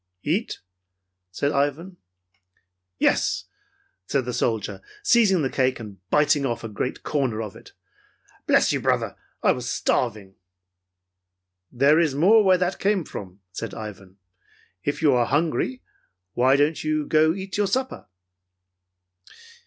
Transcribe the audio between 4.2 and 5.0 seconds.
the soldier,